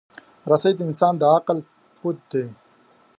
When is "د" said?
0.75-0.79, 1.17-1.23